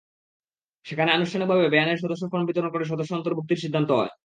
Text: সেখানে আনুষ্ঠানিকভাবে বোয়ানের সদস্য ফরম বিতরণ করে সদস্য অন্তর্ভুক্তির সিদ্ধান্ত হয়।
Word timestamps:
সেখানে 0.85 1.09
আনুষ্ঠানিকভাবে 1.11 1.63
বোয়ানের 1.65 2.01
সদস্য 2.03 2.23
ফরম 2.31 2.45
বিতরণ 2.47 2.69
করে 2.73 2.85
সদস্য 2.85 3.11
অন্তর্ভুক্তির 3.13 3.63
সিদ্ধান্ত 3.63 3.89
হয়। 3.91 4.11